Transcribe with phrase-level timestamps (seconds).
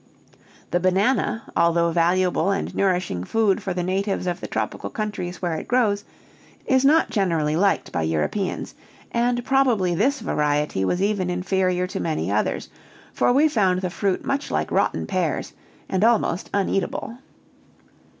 [0.71, 5.53] The banana, although valuable and nourishing food for the natives of the tropical countries where
[5.53, 6.05] it grows,
[6.65, 8.73] is not generally liked by Europeans,
[9.11, 12.67] and probably this variety was even inferior to many others,
[13.13, 15.53] for we found the fruit much like rotten pears,
[15.87, 17.17] and almost uneatable.